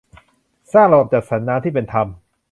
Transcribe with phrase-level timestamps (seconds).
[0.73, 2.07] สร้างระบบจัดสรรน้ำที่เป็นธรรม